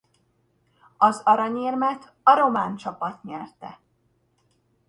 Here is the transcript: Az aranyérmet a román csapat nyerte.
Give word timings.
Az 0.97 1.21
aranyérmet 1.25 2.13
a 2.23 2.33
román 2.35 2.75
csapat 2.75 3.23
nyerte. 3.23 3.79